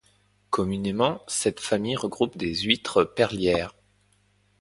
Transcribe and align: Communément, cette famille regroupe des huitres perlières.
Communément, 0.49 1.21
cette 1.27 1.59
famille 1.59 1.95
regroupe 1.95 2.35
des 2.35 2.55
huitres 2.63 3.13
perlières. 3.13 3.75